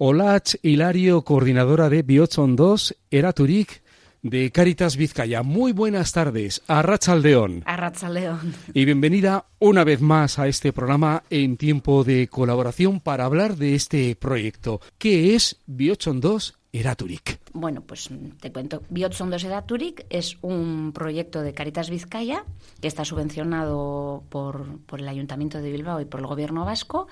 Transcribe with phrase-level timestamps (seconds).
[0.00, 3.82] Olach Hilario, coordinadora de Biotzon 2, Eraturik,
[4.22, 5.42] de Caritas Vizcaya.
[5.42, 7.64] Muy buenas tardes, a Rachaldeón.
[7.66, 8.54] A Rachaldeón.
[8.74, 13.74] Y bienvenida una vez más a este programa en tiempo de colaboración para hablar de
[13.74, 14.80] este proyecto.
[14.98, 17.40] ¿Qué es Biotzon 2 Eraturik?
[17.52, 18.10] Bueno, pues
[18.40, 18.82] te cuento.
[18.90, 22.44] Biotzon 2 Eraturik es un proyecto de Caritas Vizcaya
[22.80, 27.08] que está subvencionado por, por el Ayuntamiento de Bilbao y por el Gobierno vasco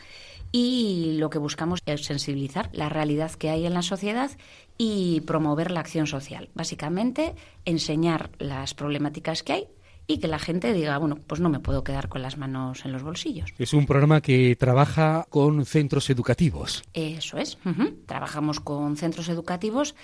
[0.52, 4.30] y lo que buscamos es sensibilizar la realidad que hay en la sociedad
[4.78, 6.50] y promover la acción social.
[6.54, 7.34] Básicamente,
[7.64, 9.68] enseñar las problemáticas que hay
[10.06, 12.92] y que la gente diga, bueno, pues no me puedo quedar con las manos en
[12.92, 13.52] los bolsillos.
[13.58, 16.84] Es un programa que trabaja con centros educativos.
[16.94, 17.58] Eso es.
[18.06, 19.94] Trabajamos con centros educativos,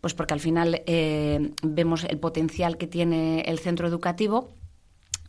[0.00, 4.50] pues porque al final eh, vemos el potencial que tiene el centro educativo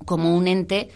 [0.05, 0.89] como un ente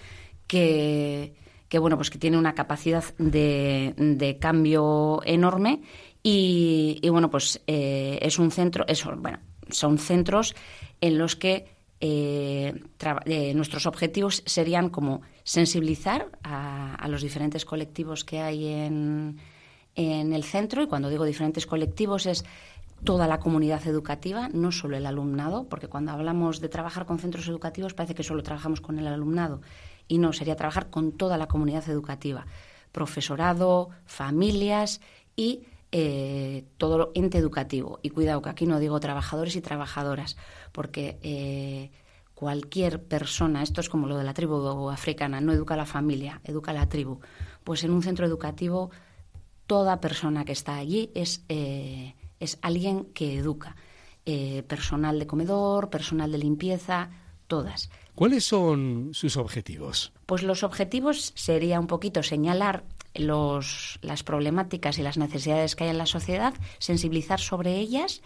[0.47, 1.33] que
[1.73, 5.81] que bueno, pues que tiene una capacidad de, cambio enorme
[6.21, 9.39] y, bueno, pues eh, es un centro, eso, bueno,
[9.71, 10.53] son centros
[11.01, 11.65] en los que
[12.05, 12.83] eh,
[13.25, 19.37] eh, nuestros objetivos serían como sensibilizar a, los diferentes colectivos que hay en,
[19.95, 20.83] en el centro.
[20.83, 22.43] Y cuando digo diferentes colectivos es
[23.05, 27.47] toda la comunidad educativa, no solo el alumnado, porque cuando hablamos de trabajar con centros
[27.47, 29.61] educativos parece que solo trabajamos con el alumnado.
[30.09, 32.45] Y no, sería trabajar con toda la comunidad educativa,
[32.91, 34.99] profesorado, familias
[35.37, 35.61] y
[35.95, 37.99] eh, todo ente educativo.
[38.01, 40.37] Y cuidado que aquí no digo trabajadores y trabajadoras,
[40.71, 41.91] porque eh,
[42.33, 46.41] cualquier persona, esto es como lo de la tribu africana, no educa a la familia,
[46.45, 47.19] educa a la tribu.
[47.63, 48.89] Pues en un centro educativo
[49.67, 53.75] toda persona que está allí es, eh, es alguien que educa.
[54.67, 57.09] personal de comedor, personal de limpieza,
[57.47, 57.91] todas.
[58.15, 60.13] ¿Cuáles son sus objetivos?
[60.25, 62.85] Pues los objetivos sería un poquito señalar
[63.15, 68.21] los, las problemáticas y las necesidades que hay en la sociedad, sensibilizar sobre ellas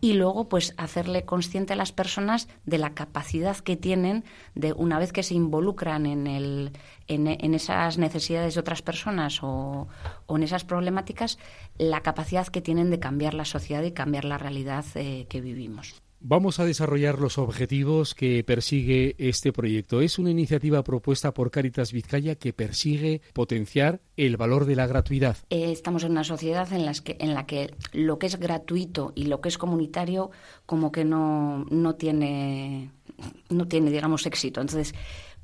[0.00, 4.24] y luego pues hacerle consciente a las personas de la capacidad que tienen
[4.54, 6.72] de una vez que se involucran en, el,
[7.06, 9.88] en, esas necesidades de otras personas o,
[10.28, 11.38] en esas problemáticas,
[11.76, 16.00] la capacidad que tienen de cambiar la sociedad y cambiar la realidad eh, que vivimos.
[16.22, 20.02] Vamos a desarrollar los objetivos que persigue este proyecto.
[20.02, 25.38] Es una iniciativa propuesta por Caritas Vizcaya que persigue potenciar el valor de la gratuidad.
[25.48, 29.12] Eh, estamos en una sociedad en, las que, en la que lo que es gratuito
[29.14, 30.30] y lo que es comunitario
[30.66, 32.90] como que no, no, tiene,
[33.48, 34.60] no tiene, digamos, éxito.
[34.60, 34.94] Entonces,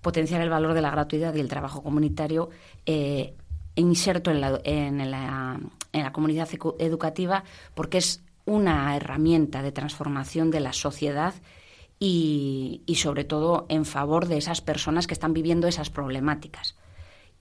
[0.03, 2.51] potenciar el valor de la gratuidad y el trabajo comunitario
[2.85, 3.33] eh,
[3.77, 5.59] inserto en la, en, la,
[5.93, 6.49] en la comunidad
[6.79, 7.45] educativa
[7.75, 11.35] porque es una herramienta de transformación de la sociedad
[11.99, 16.77] y, sobre todo en favor de esas personas que están viviendo esas problemáticas.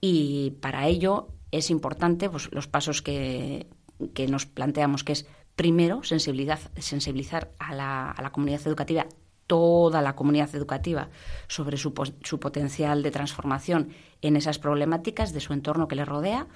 [0.00, 3.66] Y para ello es importante pues, los pasos que,
[4.28, 9.06] nos planteamos, que es primero sensibilizar a la, a la comunidad educativa
[9.46, 11.08] toda la comunidad educativa
[11.48, 11.92] sobre su,
[12.22, 13.90] su, potencial de transformación
[14.20, 16.48] en esas problemáticas de su entorno que le rodea.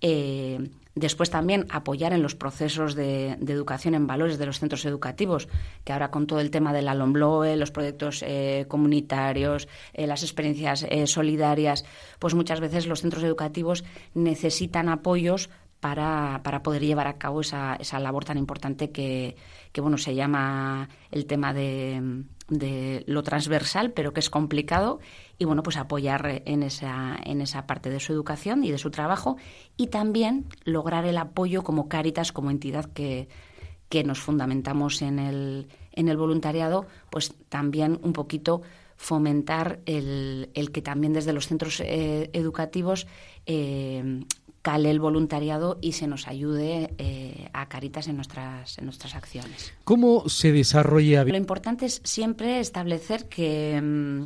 [0.00, 0.58] Eh,
[0.98, 5.48] Después también apoyar en los procesos de, educación en valores de los centros educativos,
[5.84, 10.84] que ahora con todo el tema del Alombloe, los proyectos eh, comunitarios, eh, las experiencias
[10.88, 11.84] eh, solidarias,
[12.18, 15.50] pues muchas veces los centros educativos necesitan apoyos
[15.80, 19.36] para, para poder llevar a cabo esa, esa labor tan importante que,
[19.72, 24.98] que bueno se llama el tema de, de lo transversal, pero que es complicado
[25.38, 28.90] y bueno, pues apoyar en esa, en esa parte de su educación y de su
[28.90, 29.36] trabajo
[29.76, 33.28] y también lograr el apoyo como Cáritas, como entidad que,
[33.88, 38.62] que nos fundamentamos en el, en el voluntariado, pues también un poquito
[38.96, 43.06] fomentar el, el que también desde los centros eh, educativos
[43.46, 44.24] eh,
[44.68, 49.72] cale el voluntariado y se nos ayude eh, a Caritas en nuestras, en nuestras acciones.
[49.84, 51.24] ¿Cómo se desarrolla?
[51.24, 53.80] Lo importante es siempre establecer que...
[53.82, 54.24] Mm,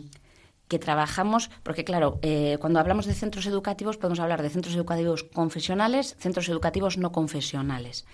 [0.67, 5.23] que trabajamos, porque claro, eh, cuando hablamos de centros educativos podemos hablar de centros educativos
[5.23, 8.07] confesionales, centros educativos no confesionales.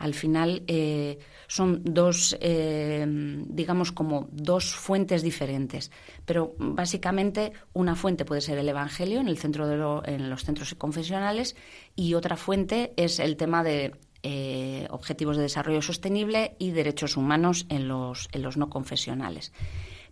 [0.00, 5.92] Al final eh, son dos, eh, digamos, como dos fuentes diferentes,
[6.24, 11.54] pero básicamente una fuente puede ser el Evangelio en el centro de los centros confesionales
[11.94, 13.94] y otra fuente es el tema de
[14.90, 19.52] objetivos de desarrollo sostenible y derechos humanos en los, en los no confesionales.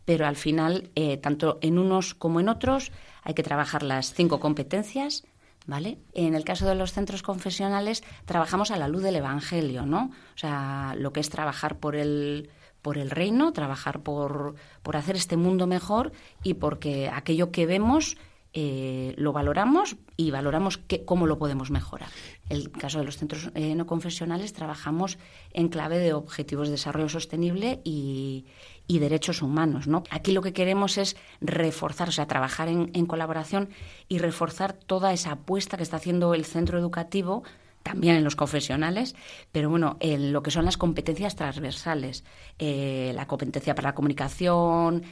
[0.08, 2.92] Pero al final, eh, tanto en unos como en otros,
[3.22, 5.26] hay que trabajar las cinco competencias,
[5.68, 5.98] ¿vale?
[6.14, 10.10] En el caso de los centros confesionales, trabajamos a la luz del Evangelio, ¿no?
[10.34, 12.48] O sea, lo que es trabajar por el,
[12.80, 16.12] por el reino, trabajar por, por hacer este mundo mejor
[16.42, 18.16] y porque aquello que vemos
[18.54, 22.08] eh, lo valoramos y valoramos cómo lo podemos mejorar.
[22.48, 25.18] En el caso de los centros eh, no confesionales trabajamos
[25.52, 28.46] en clave de objetivos de desarrollo sostenible y,
[28.96, 29.86] derechos humanos.
[29.86, 30.02] ¿no?
[30.10, 33.68] Aquí lo que queremos es reforzar, o sea, trabajar en, colaboración
[34.08, 37.42] y reforzar toda esa apuesta que está haciendo el centro educativo
[37.82, 39.14] también en los confesionales,
[39.52, 42.24] pero bueno, en lo que son las competencias transversales,
[42.58, 45.04] eh, la competencia para la comunicación,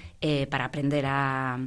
[0.50, 1.58] para aprender a,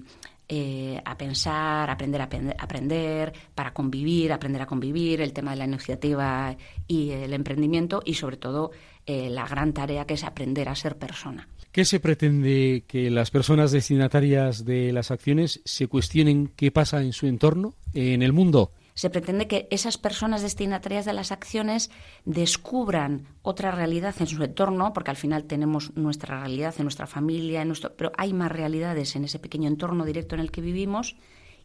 [0.52, 5.66] eh, a pensar, aprender a aprender, para convivir, aprender a convivir, el tema de la
[5.66, 6.58] iniciativa
[6.88, 8.72] y el emprendimiento y sobre todo
[9.06, 11.48] eh, la gran tarea que es aprender a ser persona.
[11.80, 17.14] ¿Qué se pretende que las personas destinatarias de las acciones se cuestionen qué pasa en
[17.14, 18.74] su entorno, en el mundo?
[18.96, 21.90] se pretende que esas personas destinatarias de las acciones
[22.26, 27.62] descubran otra realidad en su entorno, porque al final tenemos nuestra realidad en nuestra familia,
[27.62, 31.16] en nuestro, pero hay más realidades en ese pequeño entorno directo en el que vivimos,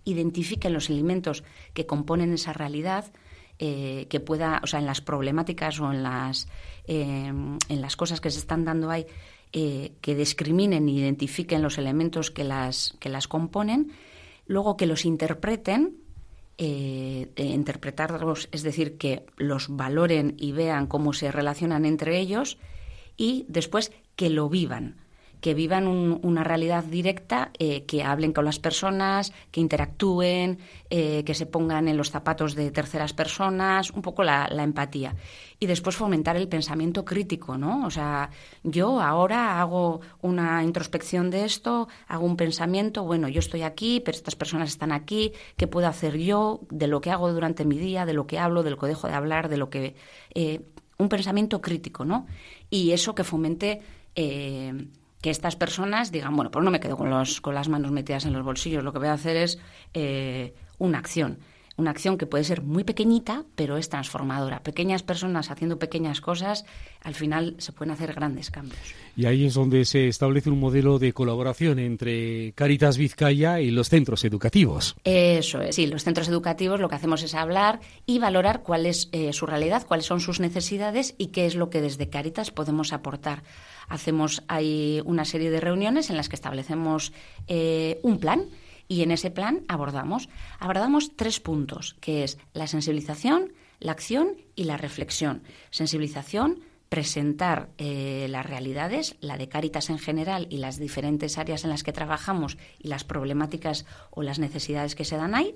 [0.05, 3.13] identifiquen los elementos que componen esa realidad,
[3.59, 6.47] eh, que pueda, o sea, en las problemáticas o en las,
[6.87, 9.07] eh, en las cosas que se están dando ahí,
[9.56, 13.93] eh, que discriminen e identifiquen los elementos que las, que las componen,
[14.47, 16.03] luego que los interpreten
[16.59, 22.59] eh, interpretarlos, es decir, que los valoren y vean cómo se relacionan entre ellos
[23.17, 25.04] y después que lo vivan
[25.44, 30.58] que vivan una realidad directa, eh, que hablen con las personas, que interactúen,
[30.88, 35.14] eh, que se pongan en los zapatos de terceras personas, un poco la, empatía.
[35.61, 37.85] Y después fomentar el pensamiento crítico, ¿no?
[37.85, 38.31] O sea,
[38.62, 44.17] yo ahora hago una introspección de esto, hago un pensamiento, bueno, yo estoy aquí, pero
[44.17, 48.06] estas personas están aquí, ¿qué puedo hacer yo de lo que hago durante mi día,
[48.06, 49.94] de lo que hablo, de lo que dejo de hablar, de lo que...
[50.35, 50.62] Eh,
[50.96, 52.26] un pensamiento crítico, ¿no?
[52.70, 53.82] Y eso que fomente
[55.25, 58.26] que estas personas digan, bueno, pues no me quedo con, los, con las manos metidas
[58.26, 59.59] en los bolsillos, lo que voy a hacer es
[59.94, 61.38] eh, una acción.
[61.76, 64.62] Una acción que puede ser muy pequeñita, pero es transformadora.
[64.62, 66.65] Pequeñas personas haciendo pequeñas cosas,
[67.03, 68.81] al final se pueden hacer grandes cambios.
[69.17, 73.88] Y ahí es donde se establece un modelo de colaboración entre Caritas Vizcaya y los
[73.88, 74.94] centros educativos.
[75.05, 79.09] Eso es, sí, los centros educativos lo que hacemos es hablar y valorar cuál es
[79.12, 82.93] eh, su realidad, cuáles son sus necesidades y qué es lo que desde Caritas podemos
[82.93, 83.43] aportar
[83.88, 87.12] hacemos ahí una serie de reuniones en las que establecemos
[87.49, 88.47] eh, un plan
[88.89, 90.29] y en ese plan abordamos.
[90.59, 95.43] Abordamos tres puntos, que es la sensibilización, la acción y la reflexión.
[95.71, 101.71] Sensibilización, presentar eh, las realidades, la de Cáritas en general y las diferentes áreas en
[101.71, 105.55] las que trabajamos y las problemáticas o las necesidades que se dan ahí.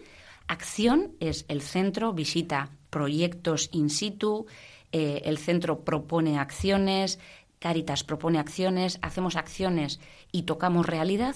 [0.49, 4.47] Acción es el centro, visita proyectos in situ,
[4.91, 7.19] eh, el centro propone acciones,
[7.59, 10.01] Caritas propone acciones, hacemos acciones
[10.31, 11.35] y tocamos realidad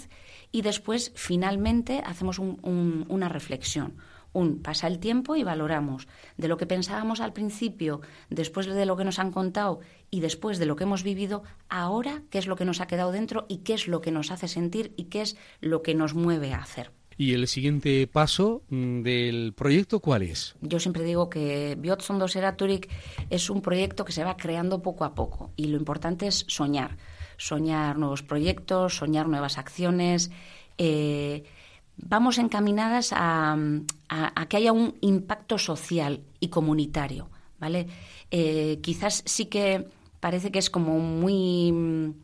[0.53, 3.97] y después finalmente hacemos una reflexión.
[4.33, 6.09] Un pasa el tiempo y valoramos
[6.39, 9.81] de lo que pensábamos al principio, después de lo que nos han contado
[10.11, 13.13] y después de lo que hemos vivido, ahora qué es lo que nos ha quedado
[13.13, 16.15] dentro y qué es lo que nos hace sentir y qué es lo que nos
[16.15, 16.93] mueve a hacer.
[17.17, 20.55] ¿Y el siguiente paso mm, del proyecto cuál es?
[20.61, 22.88] Yo siempre digo que Biotsondo Seraturik
[23.31, 26.97] es un proyecto que se va creando poco a poco y lo importante es soñar,
[27.37, 30.31] soñar nuevos proyectos, soñar nuevas acciones.
[30.79, 31.44] Eh,
[31.97, 33.56] vamos encaminadas a,
[34.49, 37.29] que haya un impacto social y comunitario,
[37.59, 37.87] ¿vale?
[38.31, 39.87] Eh, quizás sí que
[40.20, 42.14] parece que es como muy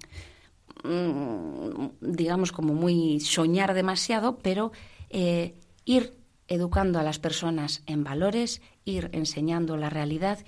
[2.01, 4.73] digamos, como muy soñar demasiado, pero
[5.11, 5.55] eh,
[5.85, 6.15] ir
[6.49, 10.39] educando a las personas en valores, ir enseñando la realidad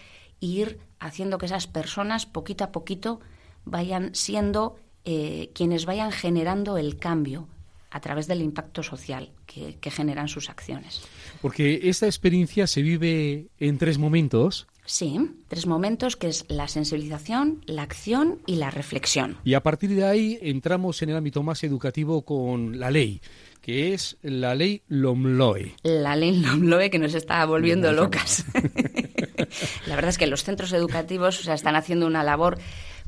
[0.41, 3.21] e ir haciendo que esas personas poquito a poquito
[3.65, 7.49] vayan siendo eh, quienes vayan generando el cambio
[7.91, 11.03] a través del impacto social que, que, generan sus acciones.
[11.43, 14.69] Porque esta experiencia se vive en tres momentos.
[14.91, 19.39] Sí, tres momentos que es la sensibilización, la acción y la reflexión.
[19.45, 23.23] Y a partir de ahí entramos en el ámbito más educativo con la ley,
[23.61, 25.77] que es la ley LOMLOE.
[25.85, 28.45] La ley LOMLOE que nos está volviendo locas.
[29.87, 32.59] la verdad es que los centros educativos están haciendo una labor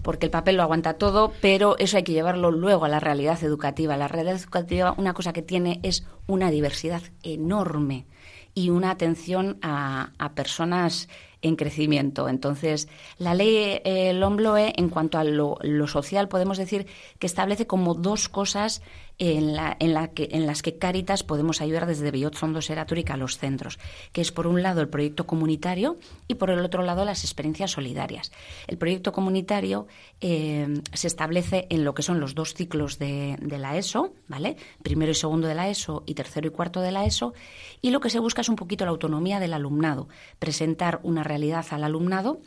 [0.03, 3.43] porque el papel lo aguanta todo, pero eso hay que llevarlo luego a la realidad
[3.43, 3.97] educativa.
[3.97, 8.07] La realidad educativa, una cosa que tiene es una diversidad enorme
[8.55, 11.09] y una atención a, a personas
[11.43, 12.29] en crecimiento.
[12.29, 16.87] Entonces, la ley eh, Lombloe, en cuanto a lo, social, podemos decir
[17.19, 18.83] que establece como dos cosas
[19.19, 23.15] en, la, en, la que, en las que Cáritas podemos ayudar desde Bellot Sondo Seraturica
[23.15, 23.79] a los centros,
[24.13, 27.73] que es por un lado el proyecto comunitario y por el otro lado las experiencias
[27.73, 28.33] solidarias.
[28.67, 29.87] El proyecto comunitario
[30.21, 34.57] eh, se establece en lo que son los dos ciclos de, de la ESO, ¿vale?
[34.83, 37.35] Primero y segundo de la ESO y tercero y cuarto de la ESO,
[37.81, 41.65] y lo que se busca es un poquito la autonomía del alumnado, presentar una realidad
[41.71, 42.41] al alumnado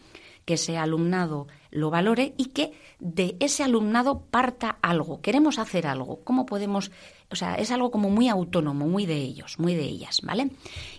[0.46, 5.22] que ese alumnado lo valore y que de ese alumnado parta algo.
[5.22, 6.24] Queremos hacer algo.
[6.24, 6.92] ¿Cómo podemos?
[7.30, 10.52] O sea, es algo como muy autónomo, muy de ellos, muy de ellas, ¿vale?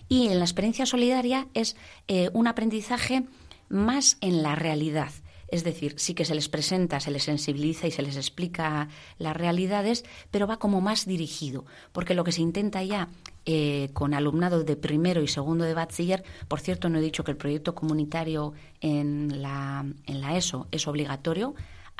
[0.07, 1.75] Y en la experiencia solidaria es
[2.07, 3.23] eh, un aprendizaje
[3.69, 5.11] más en la realidad.
[5.47, 9.35] Es decir, sí que se les presenta, se les sensibiliza y se les explica las
[9.35, 13.09] realidades, pero va como más dirigido, porque lo que se intenta ya
[13.45, 17.31] eh, con alumnado de primero y segundo de bachiller, por cierto, no he dicho que
[17.31, 21.55] el proyecto comunitario en la, en la ESO es obligatorio,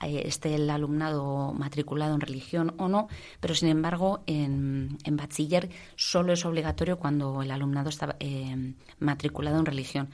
[0.06, 3.08] esté el alumnado matriculado en religión o no,
[3.40, 9.60] pero sin embargo en, en bachiller solo es obligatorio cuando el alumnado está eh, matriculado
[9.60, 10.10] en religión.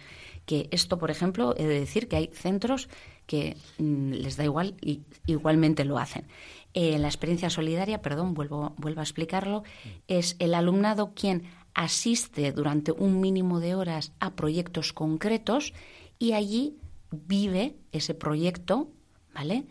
[0.46, 2.90] Que esto, por ejemplo, he de decir que hay centros
[3.26, 6.26] que mm, les da igual y igualmente lo hacen.
[6.74, 9.64] Eh, la experiencia solidaria, perdón, vuelvo, vuelvo a explicarlo,
[10.08, 15.74] es el alumnado quien asiste durante un mínimo de horas a proyectos concretos
[16.20, 16.78] y allí
[17.12, 18.90] vive ese proyecto,
[19.34, 19.66] ¿vale?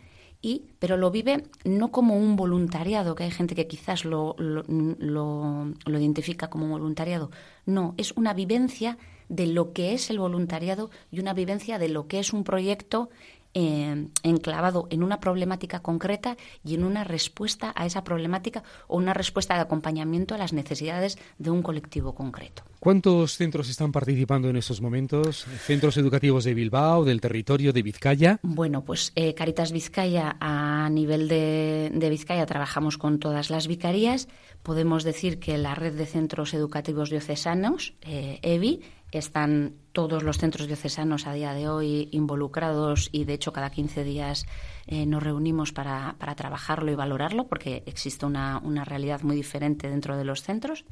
[0.45, 4.65] Y, pero lo vive no como un voluntariado, que hay gente que quizás lo, lo,
[4.67, 7.31] lo identifica como voluntariado.
[7.65, 12.09] No, es una vivencia de lo que es el voluntariado y una vivencia de lo
[12.09, 13.09] que es un proyecto
[13.55, 19.15] eh, enclavado en una problemática concreta y en una respuesta a esa problemática o una
[19.15, 22.63] respuesta de acompañamiento a las necesidades de un colectivo concreto.
[22.81, 25.47] ¿Cuántos centros están participando en estos momentos?
[25.65, 28.41] ¿Centros educativos de Bilbao, del territorio de Vizcaya?
[28.43, 34.29] Bueno, pues eh, Caritas Vizcaya, a nivel de, de Vizcaya, trabajamos con todas las vicarías.
[34.63, 38.81] Podemos decir que la red de centros educativos diocesanos, eh, EVI,
[39.13, 44.05] están todos los centros diocesanos a día de hoy involucrados y, de hecho, cada 15
[44.05, 44.47] días
[44.87, 49.89] eh, nos reunimos para, para, trabajarlo y valorarlo porque existe una, una, realidad muy diferente
[49.89, 50.85] dentro de los centros.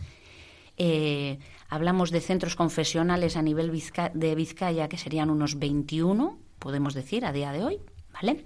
[0.77, 3.71] Eh, hablamos de centros confesionales a nivel
[4.15, 7.81] de Vizcaya, que serían unos 21, podemos decir, a día de hoy,
[8.13, 8.45] ¿vale?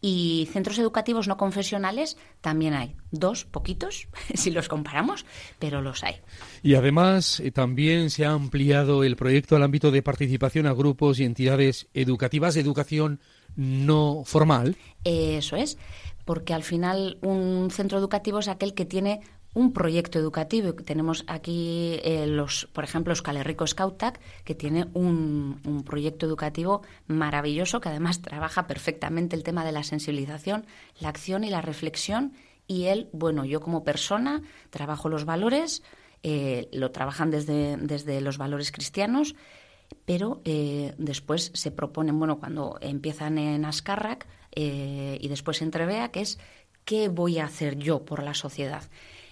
[0.00, 2.94] Y centros educativos no confesionales también hay.
[3.10, 5.24] Dos, poquitos, si los comparamos,
[5.58, 6.16] pero los hay.
[6.62, 11.20] Y además eh, también se ha ampliado el proyecto al ámbito de participación a grupos
[11.20, 13.20] y entidades educativas de educación
[13.56, 14.76] no formal.
[15.04, 15.78] Eso es,
[16.24, 19.20] porque al final un centro educativo es aquel que tiene
[19.54, 20.74] un proyecto educativo.
[20.74, 26.82] Tenemos aquí, eh, los, por ejemplo, Euskal Herriko Scoutak, que tiene un, un, proyecto educativo
[27.06, 30.66] maravilloso que además trabaja perfectamente el tema de la sensibilización,
[30.98, 32.32] la acción y la reflexión.
[32.66, 35.82] Y él, bueno, yo como persona trabajo los valores,
[36.22, 39.36] eh, lo trabajan desde, desde los valores cristianos,
[40.04, 46.20] pero eh, después se proponen, bueno, cuando empiezan en Ascarrac y después en Trevea, que
[46.20, 46.38] es
[46.84, 48.84] qué voy a hacer yo por la sociedad.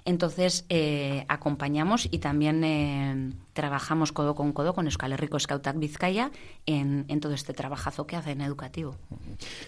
[0.05, 6.31] Entonces, eh, acompañamos y también eh, trabajamos codo con codo con Euskal Herriko Scoutak Vizcaya
[6.67, 8.97] en, en, todo este trabajazo que hacen educativo.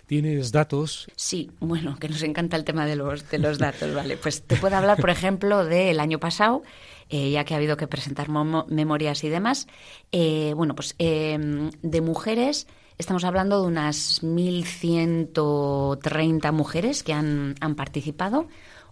[0.07, 1.07] ¿Tienes datos?
[1.17, 4.17] Sí, bueno, que nos encanta el tema de los, de los datos, ¿vale?
[4.17, 6.63] Pues te puedo hablar, por ejemplo, del año pasado,
[7.09, 9.69] eh, ya que ha habido que presentar memorias y demás.
[10.13, 12.67] Eh, bueno, pues eh, de mujeres...
[12.97, 18.47] Estamos hablando de unas 1.130 mujeres que han, han participado,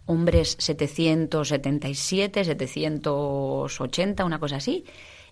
[0.06, 4.84] hombres 777, 780, una cosa así,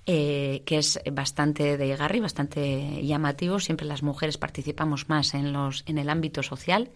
[0.06, 3.60] eh, que es bastante de Garry, bastante llamativo.
[3.60, 6.90] Siempre las mujeres participamos más en, los, en el ámbito social.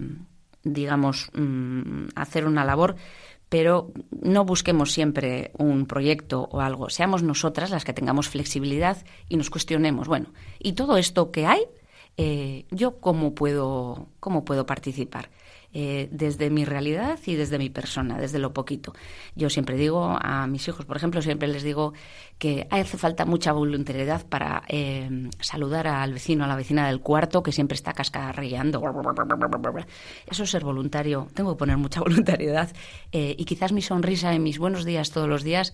[0.64, 2.98] digamos, mm, hacer una labor
[3.50, 8.98] pero no busquemos siempre un proyecto o algo, seamos nosotras las que tengamos flexibilidad
[9.30, 11.62] y nos cuestionemos, bueno, ¿y todo esto que hay?
[12.18, 15.30] Eh, ¿Yo cómo puedo, cómo puedo participar?
[15.74, 18.94] Eh, desde mi realidad y desde mi persona, desde lo poquito.
[19.36, 21.94] Yo siempre digo a mis hijos, por ejemplo, siempre les digo
[22.40, 27.44] que hace falta mucha voluntariedad para eh, saludar al vecino, a la vecina del cuarto
[27.44, 28.82] que siempre está cascarreando.
[30.26, 31.28] Eso es ser voluntario.
[31.36, 32.72] Tengo que poner mucha voluntariedad
[33.12, 35.74] eh, y quizás mi sonrisa en mis buenos días todos los días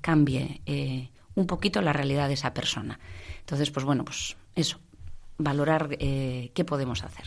[0.00, 0.62] cambie
[1.34, 2.98] un poquito la realidad de esa persona.
[3.40, 4.78] Entonces, pues bueno, pues eso,
[5.38, 7.24] valorar qué podemos hacer.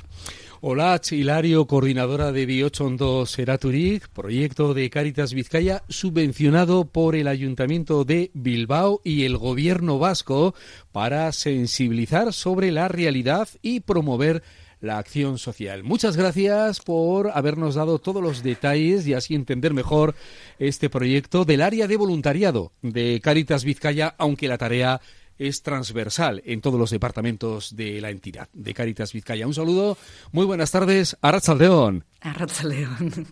[0.63, 8.29] Hola, Hilario, coordinadora de Biochondo Seraturic, proyecto de Cáritas Vizcaya, subvencionado por el Ayuntamiento de
[8.35, 10.53] Bilbao y el Gobierno vasco
[10.91, 14.43] para sensibilizar sobre la realidad y promover
[14.81, 15.83] la acción social.
[15.83, 20.15] Muchas gracias por habernos dado todos los detalles y así entender mejor
[20.59, 25.01] este proyecto del área de voluntariado de Cáritas Vizcaya, aunque la tarea
[25.41, 29.47] es transversal en todos los departamentos de la entidad de Caritas Vizcaya.
[29.47, 29.97] Un saludo,
[30.31, 32.05] muy buenas tardes, a León.
[32.21, 32.33] A
[32.63, 33.27] León.